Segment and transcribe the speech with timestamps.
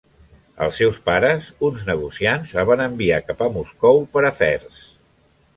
[0.67, 4.85] Els seus pares, uns negociants, el van enviar cap a Moscou per afers.